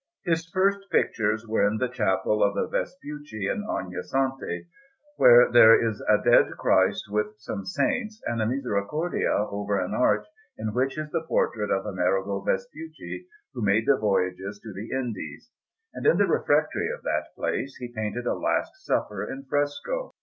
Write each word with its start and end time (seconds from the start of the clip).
His 0.23 0.49
first 0.49 0.89
pictures 0.89 1.45
were 1.45 1.67
in 1.67 1.77
the 1.77 1.87
Chapel 1.87 2.41
of 2.41 2.55
the 2.55 2.65
Vespucci 2.65 3.47
in 3.47 3.63
Ognissanti, 3.69 4.65
where 5.17 5.51
there 5.51 5.79
is 5.79 6.01
a 6.09 6.17
Dead 6.17 6.53
Christ 6.57 7.03
with 7.07 7.35
some 7.37 7.65
saints, 7.65 8.19
and 8.25 8.41
a 8.41 8.47
Misericordia 8.47 9.29
over 9.29 9.79
an 9.79 9.93
arch, 9.93 10.25
in 10.57 10.73
which 10.73 10.97
is 10.97 11.11
the 11.11 11.21
portrait 11.27 11.69
of 11.69 11.85
Amerigo 11.85 12.39
Vespucci, 12.41 13.27
who 13.53 13.61
made 13.61 13.85
the 13.85 13.95
voyages 13.95 14.59
to 14.63 14.73
the 14.73 14.89
Indies; 14.89 15.51
and 15.93 16.03
in 16.07 16.17
the 16.17 16.25
refectory 16.25 16.89
of 16.89 17.03
that 17.03 17.25
place 17.35 17.75
he 17.77 17.93
painted 17.95 18.25
a 18.25 18.33
Last 18.33 18.71
Supper 18.83 19.23
in 19.31 19.43
fresco. 19.45 20.15